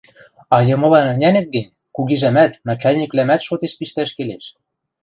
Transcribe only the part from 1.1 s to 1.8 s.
ӹнянет гӹнь,